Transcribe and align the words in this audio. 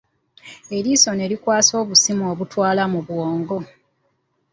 Eriiso 0.77 1.09
ne 1.13 1.25
likikwasa 1.31 1.73
obusimu 1.81 2.23
obutwala 2.31 2.83
mu 2.91 2.99
bwongo. 3.07 3.57